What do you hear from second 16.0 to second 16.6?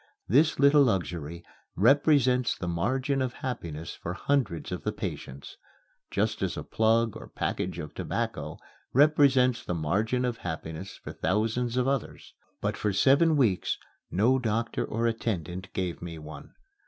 me one.